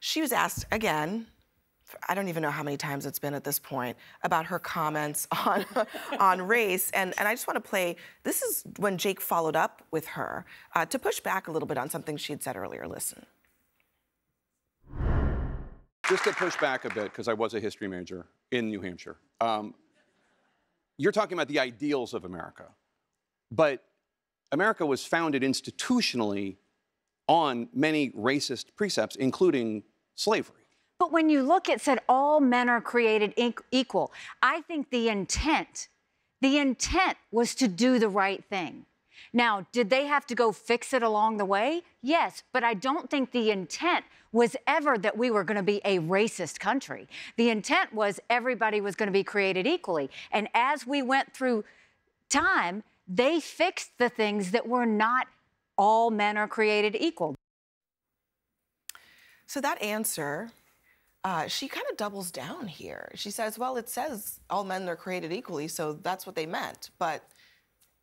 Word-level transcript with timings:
she 0.00 0.20
was 0.20 0.32
asked 0.32 0.64
again 0.72 1.26
I 2.08 2.14
don't 2.14 2.28
even 2.28 2.42
know 2.42 2.50
how 2.50 2.62
many 2.62 2.76
times 2.76 3.06
it's 3.06 3.18
been 3.18 3.34
at 3.34 3.44
this 3.44 3.58
point 3.58 3.96
about 4.22 4.46
her 4.46 4.58
comments 4.58 5.26
on 5.46 5.64
on 6.18 6.42
race, 6.42 6.90
and 6.92 7.14
and 7.18 7.26
I 7.26 7.32
just 7.32 7.46
want 7.46 7.62
to 7.62 7.68
play. 7.68 7.96
This 8.22 8.42
is 8.42 8.64
when 8.78 8.98
Jake 8.98 9.20
followed 9.20 9.56
up 9.56 9.82
with 9.90 10.06
her 10.08 10.44
uh, 10.74 10.86
to 10.86 10.98
push 10.98 11.20
back 11.20 11.48
a 11.48 11.50
little 11.50 11.66
bit 11.66 11.78
on 11.78 11.90
something 11.90 12.16
she 12.16 12.32
had 12.32 12.42
said 12.42 12.56
earlier. 12.56 12.86
Listen. 12.86 13.24
Just 16.08 16.24
to 16.24 16.32
push 16.32 16.56
back 16.56 16.84
a 16.84 16.90
bit, 16.92 17.04
because 17.04 17.28
I 17.28 17.34
was 17.34 17.54
a 17.54 17.60
history 17.60 17.86
major 17.86 18.26
in 18.50 18.68
New 18.68 18.80
Hampshire. 18.80 19.16
Um, 19.40 19.74
you're 20.98 21.12
talking 21.12 21.34
about 21.34 21.46
the 21.46 21.60
ideals 21.60 22.14
of 22.14 22.24
America, 22.24 22.64
but 23.52 23.84
America 24.50 24.84
was 24.84 25.04
founded 25.04 25.42
institutionally 25.42 26.56
on 27.28 27.68
many 27.72 28.10
racist 28.10 28.74
precepts, 28.74 29.14
including 29.14 29.84
slavery. 30.20 30.56
But 30.98 31.12
when 31.12 31.30
you 31.30 31.42
look, 31.42 31.68
it 31.68 31.80
said 31.80 32.00
all 32.08 32.40
men 32.40 32.68
are 32.68 32.80
created 32.80 33.32
equal. 33.70 34.12
I 34.42 34.60
think 34.62 34.90
the 34.90 35.08
intent, 35.08 35.88
the 36.42 36.58
intent 36.58 37.16
was 37.32 37.54
to 37.56 37.68
do 37.68 37.98
the 37.98 38.08
right 38.08 38.44
thing. 38.44 38.84
Now, 39.32 39.66
did 39.72 39.90
they 39.90 40.06
have 40.06 40.26
to 40.26 40.34
go 40.34 40.52
fix 40.52 40.92
it 40.92 41.02
along 41.02 41.38
the 41.38 41.44
way? 41.44 41.82
Yes, 42.02 42.42
but 42.52 42.64
I 42.64 42.74
don't 42.74 43.08
think 43.08 43.32
the 43.32 43.50
intent 43.50 44.04
was 44.32 44.56
ever 44.66 44.98
that 44.98 45.16
we 45.16 45.30
were 45.30 45.44
going 45.44 45.56
to 45.56 45.62
be 45.62 45.80
a 45.84 45.98
racist 45.98 46.58
country. 46.60 47.08
The 47.36 47.50
intent 47.50 47.92
was 47.92 48.20
everybody 48.28 48.80
was 48.80 48.94
going 48.94 49.08
to 49.08 49.12
be 49.12 49.24
created 49.24 49.66
equally. 49.66 50.10
And 50.30 50.48
as 50.54 50.86
we 50.86 51.02
went 51.02 51.32
through 51.32 51.64
time, 52.28 52.82
they 53.08 53.40
fixed 53.40 53.98
the 53.98 54.08
things 54.08 54.50
that 54.50 54.68
were 54.68 54.86
not 54.86 55.26
all 55.76 56.10
men 56.10 56.36
are 56.36 56.48
created 56.48 56.96
equal. 56.98 57.34
So 59.50 59.60
that 59.62 59.82
answer 59.82 60.52
uh, 61.24 61.48
she 61.48 61.66
kind 61.66 61.84
of 61.90 61.96
doubles 61.96 62.30
down 62.30 62.68
here. 62.68 63.10
She 63.16 63.32
says, 63.32 63.58
well, 63.58 63.76
it 63.76 63.88
says 63.88 64.38
all 64.48 64.62
men 64.62 64.88
are 64.88 64.94
created 64.94 65.32
equally, 65.32 65.66
so 65.66 65.92
that's 65.92 66.24
what 66.24 66.36
they 66.36 66.46
meant. 66.46 66.90
But 67.00 67.24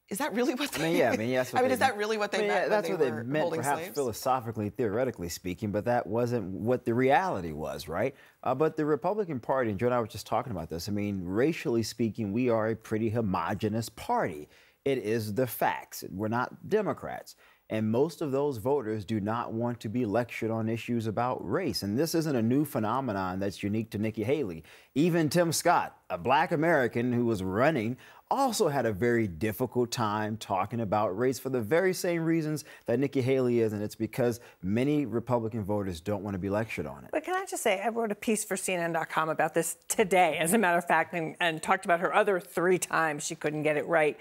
is 0.10 0.18
that 0.18 0.34
really 0.34 0.56
what 0.56 0.74
they? 0.74 0.84
I 0.84 0.88
mean, 0.90 0.98
yeah, 0.98 1.12
I 1.12 1.18
mean, 1.22 1.30
yes. 1.30 1.54
I 1.54 1.62
mean, 1.62 1.72
is 1.72 1.80
that 1.80 1.96
really 1.96 2.18
what 2.18 2.34
they 2.34 2.40
I 2.40 2.42
mean, 2.42 2.50
meant? 2.50 2.64
Yeah, 2.66 2.70
that's 2.70 2.90
what 2.90 3.00
they 3.00 3.12
meant, 3.12 3.54
perhaps 3.54 3.80
slaves? 3.80 3.96
philosophically, 3.96 4.70
theoretically 4.70 5.30
speaking, 5.30 5.72
but 5.72 5.86
that 5.86 6.06
wasn't 6.06 6.44
what 6.44 6.84
the 6.84 6.94
reality 6.94 7.54
was, 7.54 7.88
right? 7.88 8.14
Uh, 8.44 8.54
but 8.54 8.76
the 8.76 8.86
Republican 8.86 9.40
Party, 9.40 9.72
and 9.72 9.80
Joe 9.80 9.86
and 9.86 9.96
I 9.96 10.02
were 10.02 10.08
just 10.08 10.28
talking 10.28 10.52
about 10.52 10.70
this. 10.70 10.90
I 10.90 10.92
mean, 10.92 11.24
racially 11.24 11.82
speaking, 11.82 12.34
we 12.34 12.50
are 12.50 12.68
a 12.68 12.76
pretty 12.76 13.10
homogenous 13.10 13.88
party. 13.88 14.50
It 14.84 14.98
is 14.98 15.34
the 15.34 15.48
facts. 15.48 16.04
We're 16.12 16.28
not 16.28 16.70
Democrats. 16.70 17.38
And 17.70 17.92
most 17.92 18.22
of 18.22 18.32
those 18.32 18.58
voters 18.58 19.04
do 19.04 19.20
not 19.20 19.52
want 19.52 19.82
to 19.82 19.90
be 19.90 20.06
lectured 20.06 20.52
on 20.52 20.70
issues 20.70 21.06
about 21.06 21.46
race. 21.48 21.84
And 21.84 22.00
this 22.00 22.16
isn't 22.16 22.36
a 22.36 22.42
new 22.42 22.64
phenomenon 22.64 23.40
that's 23.40 23.62
unique 23.62 23.90
to 23.92 23.98
Nikki 23.98 24.24
Haley. 24.24 24.64
Even 24.96 25.28
Tim 25.28 25.52
Scott, 25.52 25.98
a 26.10 26.18
black 26.18 26.54
American 26.54 27.12
who 27.12 27.26
was 27.26 27.44
running, 27.44 27.98
also 28.30 28.68
had 28.68 28.86
a 28.86 28.92
very 28.92 29.28
difficult 29.28 29.92
time 29.92 30.38
talking 30.38 30.82
about 30.82 31.18
race 31.18 31.40
for 31.40 31.50
the 31.50 31.62
very 31.62 31.94
same 31.94 32.24
reasons 32.24 32.66
that 32.86 33.00
Nikki 33.00 33.22
Haley 33.22 33.60
is. 33.60 33.74
And 33.74 33.84
it's 33.84 33.96
because 33.96 34.40
many 34.62 35.06
Republican 35.06 35.64
voters 35.64 36.00
don't 36.00 36.24
want 36.24 36.36
to 36.36 36.40
be 36.40 36.50
lectured 36.50 36.86
on 36.86 37.04
it. 37.04 37.10
But 37.12 37.24
can 37.26 37.36
I 37.36 37.46
just 37.46 37.64
say, 37.64 37.82
I 37.82 37.90
wrote 37.90 38.12
a 38.12 38.16
piece 38.16 38.44
for 38.46 38.56
CNN.com 38.56 39.30
about 39.30 39.54
this 39.54 39.78
today, 39.88 40.38
as 40.38 40.54
a 40.54 40.58
matter 40.58 40.78
of 40.78 40.86
fact, 40.86 41.14
and, 41.14 41.36
and 41.40 41.62
talked 41.62 41.86
about 41.86 42.00
her 42.00 42.14
other 42.14 42.40
three 42.40 42.78
times 42.78 43.26
she 43.26 43.36
couldn't 43.36 43.64
get 43.64 43.76
it 43.78 43.88
right. 43.88 44.18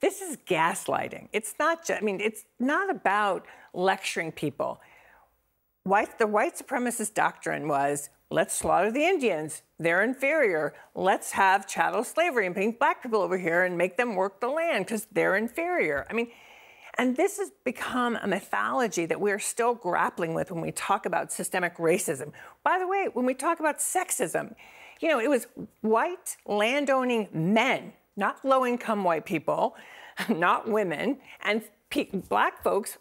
This 0.00 0.22
is 0.22 0.36
gaslighting. 0.46 1.28
It's 1.32 1.54
not 1.58 1.84
just, 1.84 2.00
I 2.00 2.04
mean, 2.04 2.20
it's 2.20 2.44
not 2.60 2.90
about 2.90 3.46
lecturing 3.74 4.32
people. 4.32 4.80
White, 5.82 6.18
the 6.18 6.26
white 6.26 6.56
supremacist 6.56 7.14
doctrine 7.14 7.66
was 7.66 8.10
let's 8.30 8.54
slaughter 8.54 8.92
the 8.92 9.04
Indians. 9.04 9.62
They're 9.78 10.02
inferior. 10.02 10.74
Let's 10.94 11.32
have 11.32 11.66
chattel 11.66 12.04
slavery 12.04 12.46
and 12.46 12.54
bring 12.54 12.72
black 12.72 13.02
people 13.02 13.20
over 13.20 13.38
here 13.38 13.64
and 13.64 13.76
make 13.76 13.96
them 13.96 14.14
work 14.14 14.40
the 14.40 14.48
land 14.48 14.84
because 14.84 15.06
they're 15.10 15.36
inferior. 15.36 16.06
I 16.08 16.12
mean, 16.12 16.28
and 16.98 17.16
this 17.16 17.38
has 17.38 17.50
become 17.64 18.18
a 18.20 18.26
mythology 18.26 19.06
that 19.06 19.20
we're 19.20 19.38
still 19.38 19.74
grappling 19.74 20.34
with 20.34 20.50
when 20.50 20.60
we 20.60 20.72
talk 20.72 21.06
about 21.06 21.32
systemic 21.32 21.76
racism. 21.78 22.32
By 22.64 22.78
the 22.78 22.86
way, 22.86 23.08
when 23.12 23.24
we 23.24 23.34
talk 23.34 23.60
about 23.60 23.78
sexism, 23.78 24.54
you 25.00 25.08
know, 25.08 25.20
it 25.20 25.30
was 25.30 25.46
white 25.80 26.36
landowning 26.44 27.28
men 27.32 27.92
not 28.18 28.44
low 28.44 28.66
income 28.66 29.04
white 29.04 29.24
people, 29.24 29.76
not 30.28 30.68
women, 30.68 31.18
and 31.42 31.62
black 32.28 32.62
folks. 32.62 32.98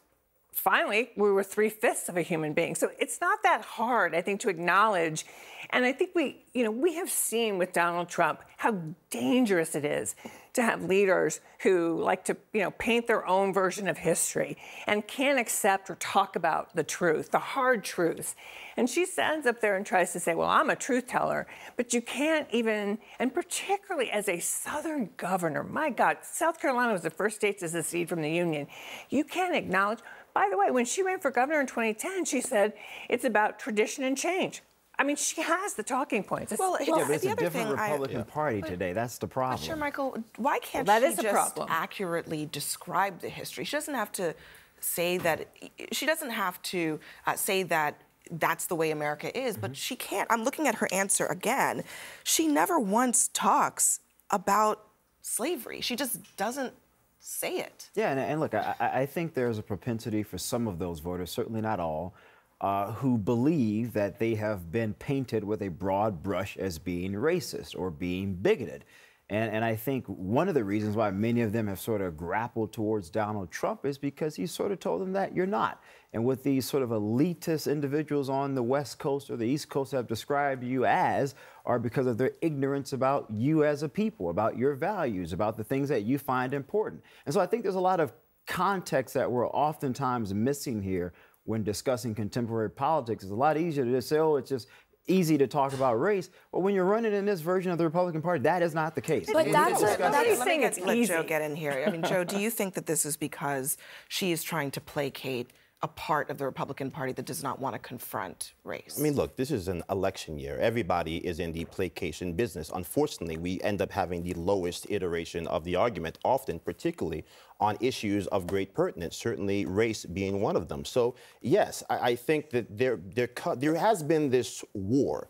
Finally, 0.53 1.11
we 1.15 1.29
were 1.31 1.43
three 1.43 1.69
fifths 1.69 2.09
of 2.09 2.17
a 2.17 2.21
human 2.21 2.53
being. 2.53 2.73
So 2.73 2.89
it's 2.99 3.21
not 3.21 3.43
that 3.43 3.61
hard, 3.61 4.15
I 4.15 4.21
think, 4.21 4.39
to 4.41 4.49
acknowledge. 4.49 5.25
And 5.71 5.85
I 5.85 5.91
think 5.91 6.11
we, 6.15 6.45
you 6.53 6.63
know, 6.63 6.71
we 6.71 6.95
have 6.95 7.11
seen 7.11 7.57
with 7.57 7.73
Donald 7.73 8.09
Trump 8.09 8.41
how 8.57 8.75
dangerous 9.09 9.75
it 9.75 9.85
is 9.85 10.15
to 10.57 10.63
have 10.63 10.83
leaders 10.83 11.39
who 11.61 12.01
like 12.01 12.25
to, 12.25 12.35
you 12.51 12.61
know, 12.61 12.71
paint 12.71 13.05
their 13.05 13.25
own 13.27 13.53
version 13.53 13.87
of 13.87 13.99
history 13.99 14.57
and 14.87 15.07
can't 15.07 15.39
accept 15.39 15.87
or 15.87 15.95
talk 15.95 16.35
about 16.35 16.75
the 16.75 16.83
truth, 16.83 17.29
the 17.29 17.37
hard 17.37 17.83
truths. 17.83 18.35
And 18.75 18.89
she 18.89 19.05
stands 19.05 19.45
up 19.45 19.61
there 19.61 19.77
and 19.77 19.85
tries 19.85 20.13
to 20.13 20.19
say, 20.19 20.33
well, 20.33 20.49
I'm 20.49 20.71
a 20.71 20.75
truth 20.75 21.05
teller, 21.05 21.45
but 21.75 21.93
you 21.93 22.01
can't 22.01 22.47
even, 22.51 22.97
and 23.19 23.31
particularly 23.31 24.09
as 24.09 24.27
a 24.27 24.39
Southern 24.39 25.11
governor, 25.15 25.63
my 25.63 25.91
God, 25.91 26.17
South 26.23 26.59
Carolina 26.59 26.91
was 26.91 27.03
the 27.03 27.11
first 27.11 27.35
state 27.35 27.59
to 27.59 27.69
secede 27.69 28.09
from 28.09 28.23
the 28.23 28.31
Union. 28.31 28.65
You 29.11 29.23
can't 29.23 29.55
acknowledge, 29.55 29.99
by 30.33 30.47
the 30.49 30.57
way, 30.57 30.71
when 30.71 30.85
she 30.85 31.03
ran 31.03 31.19
for 31.19 31.29
governor 31.29 31.61
in 31.61 31.67
2010, 31.67 32.25
she 32.25 32.41
said 32.41 32.73
it's 33.09 33.25
about 33.25 33.59
tradition 33.59 34.03
and 34.03 34.17
change. 34.17 34.63
I 34.99 35.03
mean, 35.03 35.15
she 35.15 35.41
has 35.41 35.75
the 35.75 35.83
talking 35.83 36.23
points. 36.23 36.51
It's, 36.51 36.59
well, 36.59 36.77
yeah, 36.79 37.05
but 37.05 37.11
it's 37.11 37.25
a 37.25 37.35
different 37.35 37.71
Republican 37.71 38.21
I, 38.21 38.23
Party 38.23 38.59
yeah. 38.59 38.65
today. 38.65 38.93
That's 38.93 39.17
the 39.19 39.27
problem. 39.27 39.61
Sure, 39.61 39.75
Michael. 39.75 40.17
Why 40.37 40.59
can't 40.59 40.87
well, 40.87 40.99
she 40.99 41.21
just 41.21 41.27
problem. 41.27 41.67
accurately 41.69 42.47
describe 42.51 43.19
the 43.19 43.29
history? 43.29 43.63
She 43.63 43.75
doesn't 43.75 43.93
have 43.93 44.11
to 44.13 44.33
say 44.79 45.17
that. 45.19 45.47
She 45.91 46.05
doesn't 46.05 46.31
have 46.31 46.61
to 46.63 46.99
uh, 47.27 47.35
say 47.35 47.63
that 47.63 48.01
that's 48.31 48.65
the 48.65 48.75
way 48.75 48.91
America 48.91 49.35
is, 49.37 49.53
mm-hmm. 49.53 49.61
but 49.61 49.77
she 49.77 49.95
can't. 49.95 50.27
I'm 50.31 50.43
looking 50.43 50.67
at 50.67 50.75
her 50.75 50.87
answer 50.91 51.25
again. 51.27 51.83
She 52.23 52.47
never 52.47 52.79
once 52.79 53.29
talks 53.33 53.99
about 54.31 54.83
slavery. 55.21 55.81
She 55.81 55.95
just 55.95 56.35
doesn't 56.37 56.73
say 57.19 57.57
it. 57.57 57.89
Yeah, 57.95 58.11
and, 58.11 58.19
and 58.19 58.39
look, 58.39 58.53
I, 58.53 58.75
I 58.79 59.05
think 59.05 59.33
there's 59.33 59.57
a 59.57 59.63
propensity 59.63 60.23
for 60.23 60.37
some 60.37 60.67
of 60.67 60.79
those 60.79 60.99
voters, 60.99 61.29
certainly 61.29 61.61
not 61.61 61.79
all, 61.79 62.15
uh, 62.61 62.91
who 62.93 63.17
believe 63.17 63.93
that 63.93 64.19
they 64.19 64.35
have 64.35 64.71
been 64.71 64.93
painted 64.95 65.43
with 65.43 65.61
a 65.61 65.69
broad 65.69 66.23
brush 66.23 66.57
as 66.57 66.79
being 66.79 67.13
racist 67.13 67.77
or 67.77 67.91
being 67.91 68.33
bigoted. 68.33 68.83
And, 69.29 69.53
and 69.53 69.65
I 69.65 69.75
think 69.75 70.05
one 70.07 70.47
of 70.47 70.53
the 70.53 70.63
reasons 70.63 70.95
why 70.95 71.11
many 71.11 71.41
of 71.41 71.51
them 71.51 71.67
have 71.67 71.81
sort 71.81 71.99
of 71.99 72.15
grappled 72.15 72.71
towards 72.71 73.09
Donald 73.09 73.51
Trump 73.51 73.85
is 73.85 73.97
because 73.97 74.35
he 74.37 74.47
sort 74.47 74.71
of 74.71 74.79
told 74.79 75.01
them 75.01 75.11
that 75.13 75.35
you're 75.35 75.45
not. 75.45 75.83
And 76.13 76.23
what 76.23 76.43
these 76.43 76.65
sort 76.65 76.81
of 76.81 76.89
elitist 76.89 77.69
individuals 77.69 78.29
on 78.29 78.55
the 78.55 78.63
West 78.63 78.99
Coast 78.99 79.29
or 79.29 79.35
the 79.35 79.45
East 79.45 79.67
Coast 79.67 79.91
have 79.91 80.07
described 80.07 80.63
you 80.63 80.85
as 80.85 81.35
are 81.65 81.77
because 81.77 82.07
of 82.07 82.17
their 82.17 82.31
ignorance 82.41 82.93
about 82.93 83.29
you 83.29 83.65
as 83.65 83.83
a 83.83 83.89
people, 83.89 84.29
about 84.29 84.57
your 84.57 84.75
values, 84.75 85.33
about 85.33 85.57
the 85.57 85.63
things 85.63 85.89
that 85.89 86.03
you 86.03 86.17
find 86.17 86.53
important. 86.53 87.03
And 87.25 87.33
so 87.33 87.41
I 87.41 87.45
think 87.45 87.63
there's 87.63 87.75
a 87.75 87.81
lot 87.81 87.99
of 87.99 88.13
context 88.47 89.13
that 89.15 89.29
we're 89.29 89.49
oftentimes 89.49 90.33
missing 90.33 90.81
here 90.81 91.11
when 91.47 91.63
discussing 91.63 92.13
contemporary 92.13 92.69
politics. 92.69 93.23
It's 93.23 93.31
a 93.31 93.35
lot 93.35 93.57
easier 93.57 93.85
to 93.85 93.91
just 93.91 94.09
say, 94.09 94.19
oh, 94.19 94.35
it's 94.35 94.49
just 94.49 94.67
easy 95.07 95.37
to 95.37 95.47
talk 95.47 95.71
about 95.71 95.93
race, 95.93 96.29
but 96.51 96.59
when 96.59 96.75
you're 96.75 96.83
running 96.83 97.13
in 97.13 97.25
this 97.25 97.39
version 97.39 97.71
of 97.71 97.77
the 97.77 97.85
Republican 97.85 98.21
Party, 98.21 98.43
that 98.43 98.61
is 98.61 98.75
not 98.75 98.93
the 98.93 98.99
case. 98.99 99.29
But 99.31 99.49
that's, 99.49 99.81
a, 99.81 99.95
that's 99.97 100.39
let 100.39 100.45
me 100.45 100.57
get, 100.57 100.85
let 100.85 101.07
Joe 101.07 101.23
get 101.23 101.41
in 101.41 101.55
here. 101.55 101.85
I 101.87 101.89
mean, 101.89 102.03
Joe, 102.03 102.25
do 102.25 102.37
you 102.37 102.49
think 102.49 102.73
that 102.73 102.85
this 102.85 103.05
is 103.05 103.15
because 103.15 103.77
she 104.09 104.33
is 104.33 104.43
trying 104.43 104.69
to 104.71 104.81
placate 104.81 105.51
a 105.83 105.87
part 105.87 106.29
of 106.31 106.39
the 106.39 106.45
Republican 106.45 106.89
Party 106.89 107.13
that 107.13 107.25
does 107.25 107.43
not 107.43 107.59
want 107.59 107.73
to 107.73 107.79
confront 107.79 108.53
race? 108.63 108.95
I 108.97 109.01
mean, 109.03 109.15
look, 109.15 109.35
this 109.35 109.51
is 109.51 109.67
an 109.67 109.83
election 109.91 110.39
year. 110.39 110.57
Everybody 110.59 111.17
is 111.17 111.39
in 111.39 111.51
the 111.51 111.65
placation 111.65 112.33
business. 112.33 112.71
Unfortunately, 112.73 113.37
we 113.37 113.61
end 113.61 113.81
up 113.81 113.91
having 113.91 114.23
the 114.23 114.33
lowest 114.33 114.87
iteration 114.89 115.45
of 115.47 115.63
the 115.63 115.75
argument, 115.75 116.17
often, 116.25 116.57
particularly 116.57 117.25
on 117.59 117.77
issues 117.79 118.25
of 118.27 118.47
great 118.47 118.73
pertinence, 118.73 119.15
certainly 119.15 119.65
race 119.65 120.03
being 120.05 120.41
one 120.41 120.55
of 120.55 120.67
them. 120.67 120.83
So, 120.83 121.15
yes, 121.41 121.83
I, 121.89 122.11
I 122.11 122.15
think 122.15 122.49
that 122.51 122.75
there, 122.75 122.99
there, 123.13 123.29
there 123.55 123.75
has 123.75 124.01
been 124.01 124.31
this 124.31 124.63
war 124.73 125.29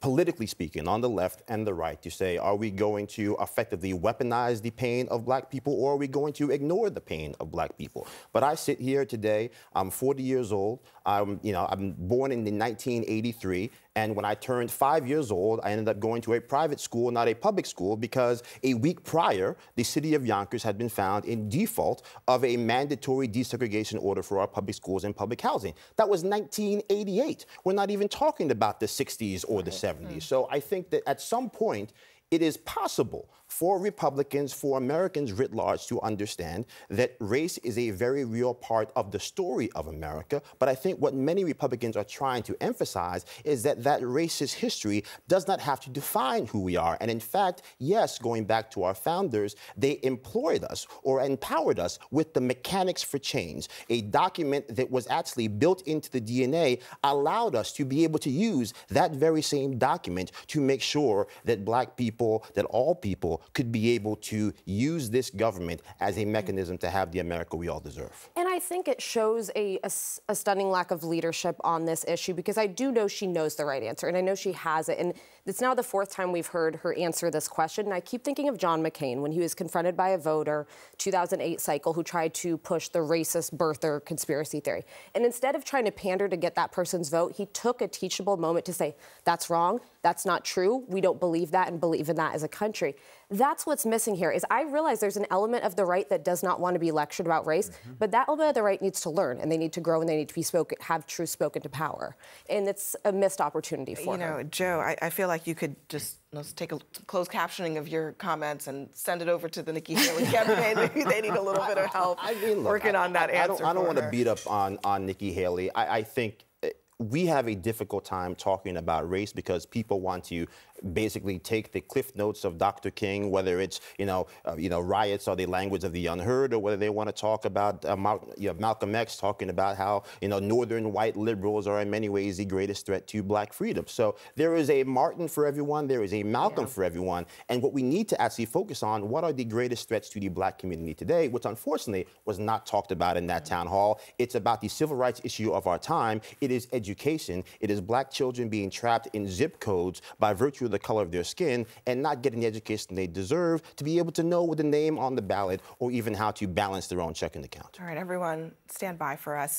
politically 0.00 0.46
speaking, 0.46 0.86
on 0.86 1.00
the 1.00 1.08
left 1.08 1.42
and 1.48 1.66
the 1.66 1.74
right, 1.74 2.00
to 2.02 2.10
say, 2.10 2.36
are 2.36 2.54
we 2.54 2.70
going 2.70 3.06
to 3.06 3.36
effectively 3.40 3.92
weaponize 3.92 4.62
the 4.62 4.70
pain 4.70 5.08
of 5.08 5.24
black 5.24 5.50
people 5.50 5.74
or 5.74 5.94
are 5.94 5.96
we 5.96 6.06
going 6.06 6.32
to 6.32 6.50
ignore 6.50 6.88
the 6.88 7.00
pain 7.00 7.34
of 7.40 7.50
black 7.50 7.76
people? 7.76 8.06
But 8.32 8.44
I 8.44 8.54
sit 8.54 8.80
here 8.80 9.04
today, 9.04 9.50
I'm 9.74 9.90
40 9.90 10.22
years 10.22 10.52
old, 10.52 10.80
I'm, 11.04 11.40
you 11.42 11.52
know, 11.52 11.66
I'm 11.70 11.92
born 11.98 12.30
in 12.30 12.40
1983, 12.40 13.70
And 13.98 14.14
when 14.14 14.24
I 14.24 14.34
turned 14.34 14.70
five 14.70 15.08
years 15.08 15.32
old, 15.32 15.58
I 15.64 15.72
ended 15.72 15.88
up 15.88 15.98
going 15.98 16.22
to 16.22 16.34
a 16.34 16.40
private 16.40 16.78
school, 16.78 17.10
not 17.10 17.26
a 17.26 17.34
public 17.34 17.66
school, 17.66 17.96
because 17.96 18.44
a 18.62 18.74
week 18.74 19.02
prior, 19.02 19.56
the 19.74 19.82
city 19.82 20.14
of 20.14 20.24
Yonkers 20.24 20.62
had 20.62 20.78
been 20.78 20.88
found 20.88 21.24
in 21.24 21.48
default 21.48 22.02
of 22.28 22.44
a 22.44 22.56
mandatory 22.56 23.26
desegregation 23.26 24.00
order 24.00 24.22
for 24.22 24.38
our 24.38 24.46
public 24.46 24.76
schools 24.76 25.02
and 25.02 25.16
public 25.16 25.40
housing. 25.40 25.74
That 25.96 26.08
was 26.08 26.22
1988. 26.22 27.44
We're 27.64 27.72
not 27.72 27.90
even 27.90 28.08
talking 28.08 28.52
about 28.52 28.78
the 28.78 28.86
60s 28.86 29.44
or 29.48 29.64
the 29.64 29.72
70s. 29.72 30.12
Hmm. 30.12 30.18
So 30.20 30.48
I 30.48 30.60
think 30.60 30.90
that 30.90 31.02
at 31.08 31.20
some 31.20 31.50
point, 31.50 31.92
it 32.30 32.40
is 32.40 32.56
possible 32.58 33.28
for 33.48 33.78
Republicans, 33.78 34.52
for 34.52 34.78
Americans 34.78 35.32
writ 35.32 35.54
large 35.54 35.86
to 35.86 36.00
understand 36.02 36.66
that 36.90 37.16
race 37.18 37.58
is 37.58 37.78
a 37.78 37.90
very 37.90 38.24
real 38.24 38.54
part 38.54 38.92
of 38.94 39.10
the 39.10 39.18
story 39.18 39.70
of 39.74 39.86
America. 39.86 40.42
But 40.58 40.68
I 40.68 40.74
think 40.74 41.00
what 41.00 41.14
many 41.14 41.44
Republicans 41.44 41.96
are 41.96 42.04
trying 42.04 42.42
to 42.44 42.56
emphasize 42.62 43.24
is 43.44 43.62
that 43.62 43.82
that 43.84 44.02
racist 44.02 44.54
history 44.54 45.04
does 45.28 45.48
not 45.48 45.60
have 45.60 45.80
to 45.80 45.90
define 45.90 46.46
who 46.46 46.60
we 46.60 46.76
are. 46.76 46.98
And 47.00 47.10
in 47.10 47.20
fact, 47.20 47.62
yes, 47.78 48.18
going 48.18 48.44
back 48.44 48.70
to 48.72 48.82
our 48.82 48.94
founders, 48.94 49.56
they 49.76 49.98
employed 50.02 50.64
us 50.64 50.86
or 51.02 51.22
empowered 51.22 51.78
us 51.78 51.98
with 52.10 52.34
the 52.34 52.40
mechanics 52.40 53.02
for 53.02 53.18
change. 53.18 53.68
A 53.88 54.02
document 54.02 54.76
that 54.76 54.90
was 54.90 55.06
actually 55.08 55.48
built 55.48 55.82
into 55.82 56.10
the 56.10 56.20
DNA 56.20 56.80
allowed 57.02 57.54
us 57.54 57.72
to 57.72 57.84
be 57.84 58.04
able 58.04 58.18
to 58.20 58.30
use 58.30 58.74
that 58.88 59.12
very 59.12 59.42
same 59.42 59.78
document 59.78 60.32
to 60.48 60.60
make 60.60 60.82
sure 60.82 61.26
that 61.44 61.64
black 61.64 61.96
people, 61.96 62.44
that 62.54 62.66
all 62.66 62.94
people 62.94 63.37
could 63.54 63.70
be 63.70 63.90
able 63.90 64.16
to 64.16 64.52
use 64.64 65.10
this 65.10 65.30
government 65.30 65.82
as 66.00 66.18
a 66.18 66.24
mechanism 66.24 66.78
to 66.78 66.90
have 66.90 67.12
the 67.12 67.20
America 67.20 67.56
we 67.56 67.68
all 67.68 67.80
deserve. 67.80 68.30
And 68.36 68.47
I 68.58 68.60
think 68.60 68.88
it 68.88 69.00
shows 69.00 69.52
a, 69.54 69.78
a, 69.84 69.90
a 70.28 70.34
stunning 70.34 70.68
lack 70.68 70.90
of 70.90 71.04
leadership 71.04 71.54
on 71.62 71.84
this 71.84 72.04
issue 72.08 72.34
because 72.34 72.58
I 72.58 72.66
do 72.66 72.90
know 72.90 73.06
she 73.06 73.28
knows 73.28 73.54
the 73.54 73.64
right 73.64 73.84
answer 73.84 74.08
and 74.08 74.16
I 74.16 74.20
know 74.20 74.34
she 74.34 74.50
has 74.50 74.88
it. 74.88 74.98
And 74.98 75.14
it's 75.46 75.60
now 75.60 75.74
the 75.74 75.84
fourth 75.84 76.10
time 76.10 76.32
we've 76.32 76.48
heard 76.48 76.74
her 76.82 76.92
answer 76.94 77.30
this 77.30 77.46
question. 77.46 77.84
And 77.86 77.94
I 77.94 78.00
keep 78.00 78.24
thinking 78.24 78.48
of 78.48 78.58
John 78.58 78.82
McCain 78.82 79.20
when 79.20 79.30
he 79.30 79.38
was 79.38 79.54
confronted 79.54 79.96
by 79.96 80.08
a 80.08 80.18
voter, 80.18 80.66
2008 80.98 81.60
cycle, 81.60 81.92
who 81.92 82.02
tried 82.02 82.34
to 82.34 82.58
push 82.58 82.88
the 82.88 82.98
racist 82.98 83.56
birther 83.56 84.04
conspiracy 84.04 84.58
theory. 84.58 84.84
And 85.14 85.24
instead 85.24 85.54
of 85.54 85.64
trying 85.64 85.84
to 85.84 85.92
pander 85.92 86.28
to 86.28 86.36
get 86.36 86.56
that 86.56 86.72
person's 86.72 87.10
vote, 87.10 87.36
he 87.36 87.46
took 87.46 87.80
a 87.80 87.86
teachable 87.86 88.36
moment 88.36 88.66
to 88.66 88.72
say, 88.72 88.96
that's 89.24 89.48
wrong, 89.48 89.80
that's 90.02 90.26
not 90.26 90.44
true, 90.44 90.84
we 90.88 91.00
don't 91.00 91.20
believe 91.20 91.52
that 91.52 91.68
and 91.68 91.80
believe 91.80 92.08
in 92.08 92.16
that 92.16 92.34
as 92.34 92.42
a 92.42 92.48
country. 92.48 92.96
That's 93.30 93.66
what's 93.66 93.84
missing 93.86 94.14
here 94.14 94.30
is 94.30 94.44
I 94.50 94.62
realize 94.62 95.00
there's 95.00 95.16
an 95.16 95.26
element 95.30 95.64
of 95.64 95.76
the 95.76 95.84
right 95.84 96.08
that 96.08 96.24
does 96.24 96.42
not 96.42 96.60
want 96.60 96.74
to 96.74 96.80
be 96.80 96.90
lectured 96.90 97.26
about 97.26 97.46
race, 97.46 97.68
mm-hmm. 97.68 97.92
but 97.98 98.10
that 98.12 98.26
element 98.28 98.47
the 98.52 98.62
right 98.62 98.80
needs 98.80 99.00
to 99.02 99.10
learn 99.10 99.38
and 99.40 99.50
they 99.50 99.56
need 99.56 99.72
to 99.74 99.80
grow 99.80 100.00
and 100.00 100.08
they 100.08 100.16
need 100.16 100.28
to 100.28 100.34
be 100.34 100.42
spoken, 100.42 100.78
have 100.80 101.06
truth 101.06 101.28
spoken 101.28 101.62
to 101.62 101.68
power. 101.68 102.16
And 102.48 102.68
it's 102.68 102.96
a 103.04 103.12
missed 103.12 103.40
opportunity 103.40 103.94
for 103.94 104.14
You 104.14 104.20
know, 104.20 104.26
her. 104.26 104.44
Joe, 104.44 104.80
I, 104.80 104.96
I, 105.02 105.10
feel 105.10 105.28
like 105.28 105.46
you 105.46 105.54
could 105.54 105.76
just 105.88 106.18
let's 106.32 106.52
take 106.52 106.72
a 106.72 106.78
closed 107.06 107.30
captioning 107.30 107.78
of 107.78 107.88
your 107.88 108.12
comments 108.12 108.66
and 108.66 108.88
send 108.92 109.22
it 109.22 109.28
over 109.28 109.48
to 109.48 109.62
the 109.62 109.72
Nikki 109.72 109.94
Haley 109.94 110.24
campaign. 110.26 110.76
Maybe 110.76 111.04
they 111.04 111.20
need 111.20 111.34
a 111.34 111.42
little 111.42 111.64
bit 111.66 111.78
of 111.78 111.86
help 111.86 112.18
I 112.20 112.34
mean, 112.34 112.58
look, 112.58 112.66
working 112.66 112.96
I, 112.96 113.04
on 113.04 113.12
that 113.14 113.30
I, 113.30 113.34
answer. 113.34 113.64
I 113.64 113.72
don't, 113.72 113.76
don't 113.76 113.86
want 113.86 113.98
to 113.98 114.08
beat 114.10 114.26
up 114.26 114.40
on, 114.46 114.78
on 114.84 115.06
Nikki 115.06 115.32
Haley. 115.32 115.72
I, 115.74 115.98
I 115.98 116.02
think 116.02 116.44
eh, 116.62 116.70
we 116.98 117.26
have 117.26 117.46
a 117.46 117.54
difficult 117.54 118.04
time 118.04 118.34
talking 118.34 118.76
about 118.76 119.08
race 119.08 119.32
because 119.32 119.64
people 119.64 120.00
want 120.00 120.24
to 120.24 120.46
basically 120.92 121.38
take 121.38 121.70
the 121.70 121.80
cliff 121.80 122.14
notes 122.16 122.44
of 122.44 122.58
Dr. 122.58 122.90
King, 122.90 123.30
whether 123.30 123.60
it's 123.60 123.80
you 123.98 124.06
know 124.06 124.26
uh, 124.44 124.56
you 124.56 124.68
know 124.68 124.80
riots 124.80 125.28
are 125.28 125.36
the 125.36 125.46
language 125.46 125.84
of 125.84 125.92
the 125.92 126.08
unheard, 126.08 126.52
or 126.52 126.58
whether 126.58 126.76
they 126.76 126.88
want 126.88 127.08
to 127.08 127.12
talk 127.12 127.44
about 127.44 127.84
uh, 127.84 127.96
Mal- 127.96 128.28
you 128.36 128.48
know, 128.48 128.54
Malcolm 128.54 128.96
X 128.96 129.16
talking 129.16 129.50
about 129.50 129.76
how 129.76 130.02
you 130.20 130.28
know 130.28 130.40
northern 130.40 130.92
white 130.92 131.16
liberals 131.16 131.68
are 131.68 131.80
in 131.80 131.88
many 131.88 132.08
ways 132.08 132.38
the 132.38 132.44
greatest 132.44 132.84
threat 132.84 133.06
to 133.08 133.22
black 133.22 133.52
freedom. 133.52 133.84
So 133.86 134.16
there 134.34 134.56
is 134.56 134.68
a 134.68 134.82
Martin 134.82 135.28
for 135.28 135.46
everyone, 135.46 135.86
there 135.86 136.02
is 136.02 136.12
a 136.14 136.24
Malcolm 136.24 136.64
yeah. 136.64 136.70
for 136.70 136.82
everyone, 136.82 137.26
and 137.48 137.62
what 137.62 137.72
we 137.72 137.82
need 137.82 138.08
to 138.08 138.20
actually 138.20 138.46
focus 138.46 138.82
on 138.82 139.08
what 139.08 139.22
are 139.22 139.32
the 139.32 139.44
greatest 139.44 139.86
threats 139.86 140.08
to 140.10 140.20
the 140.20 140.28
black 140.28 140.58
community 140.58 140.94
today, 140.94 141.28
which 141.28 141.44
unfortunately 141.44 142.08
was 142.24 142.40
not 142.40 142.66
talked 142.66 142.90
about 142.90 143.16
in 143.16 143.28
that 143.28 143.44
town 143.44 143.68
hall. 143.68 144.00
It's 144.18 144.34
about 144.34 144.60
the 144.60 144.68
civil 144.68 144.96
rights 144.96 145.20
issue 145.22 145.52
of 145.52 145.68
our 145.68 145.78
time. 145.78 146.20
It 146.40 146.50
is 146.50 146.66
education. 146.72 146.87
It 146.94 147.70
is 147.70 147.80
black 147.80 148.10
children 148.10 148.48
being 148.48 148.70
trapped 148.70 149.08
in 149.12 149.28
zip 149.28 149.60
codes 149.60 150.02
by 150.18 150.32
virtue 150.32 150.66
of 150.66 150.70
the 150.70 150.78
color 150.78 151.02
of 151.02 151.10
their 151.10 151.24
skin 151.24 151.66
and 151.86 152.02
not 152.02 152.22
getting 152.22 152.40
the 152.40 152.46
education 152.46 152.94
they 152.94 153.06
deserve 153.06 153.62
to 153.76 153.84
be 153.84 153.98
able 153.98 154.12
to 154.12 154.22
know 154.22 154.42
what 154.42 154.58
the 154.58 154.64
name 154.64 154.98
on 154.98 155.14
the 155.14 155.22
ballot 155.22 155.60
or 155.78 155.90
even 155.90 156.14
how 156.14 156.30
to 156.32 156.46
balance 156.46 156.86
their 156.88 157.00
own 157.00 157.14
checking 157.14 157.44
account. 157.44 157.78
All 157.80 157.86
right, 157.86 157.96
everyone, 157.96 158.52
stand 158.68 158.98
by 158.98 159.16
for 159.16 159.36
us. 159.36 159.56